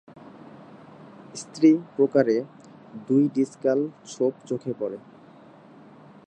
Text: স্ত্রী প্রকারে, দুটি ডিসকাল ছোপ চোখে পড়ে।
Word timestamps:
স্ত্রী 1.35 1.71
প্রকারে, 1.95 2.37
দুটি 3.07 3.27
ডিসকাল 3.35 3.79
ছোপ 4.05 4.33
চোখে 4.45 4.73
পড়ে। 4.79 4.97